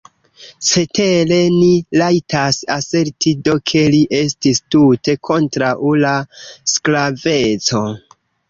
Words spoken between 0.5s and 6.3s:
Cetere ni rajtas aserti do ke li estis tute kontraŭ la